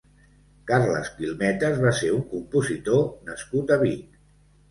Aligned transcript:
Carles 0.69 1.09
Quilmetes 1.17 1.77
va 1.83 1.91
ser 1.99 2.09
un 2.15 2.25
compositor 2.33 3.05
nascut 3.29 3.77
a 3.77 3.81
Vic. 3.85 4.19